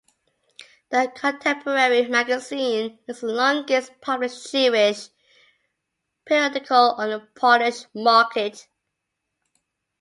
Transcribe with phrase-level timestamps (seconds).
[0.89, 5.09] The contemporary magazine is the longest published Jewish
[6.25, 8.67] periodical on the Polish market.